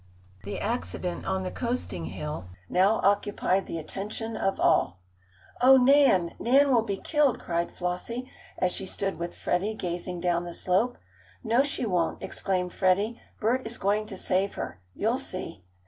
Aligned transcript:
The 0.45 0.59
accident 0.59 1.27
on 1.27 1.43
the 1.43 1.51
coasting 1.51 2.05
hill 2.05 2.49
now 2.67 3.01
occupied 3.03 3.67
the 3.67 3.77
attention 3.77 4.35
of 4.35 4.59
all. 4.59 4.99
"Oh, 5.61 5.77
Nan! 5.77 6.33
Nan 6.39 6.73
will 6.73 6.81
be 6.81 6.97
killed!" 6.97 7.39
cried 7.39 7.71
Flossie, 7.71 8.27
as 8.57 8.71
she 8.71 8.87
stood 8.87 9.19
with 9.19 9.37
Freddie 9.37 9.75
gazing 9.75 10.19
down 10.19 10.43
the 10.43 10.55
slope. 10.55 10.97
"No, 11.43 11.61
she 11.61 11.85
won't!" 11.85 12.23
exclaimed 12.23 12.73
Freddie, 12.73 13.21
"Bert 13.39 13.61
is 13.67 13.77
going 13.77 14.07
to 14.07 14.17
save 14.17 14.55
her 14.55 14.81
you'll 14.95 15.19
see!" 15.19 15.63